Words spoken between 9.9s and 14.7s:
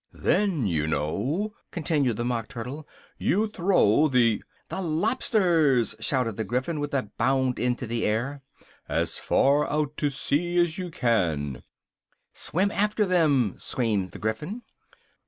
to sea as you can" "Swim after them!" screamed the Gryphon.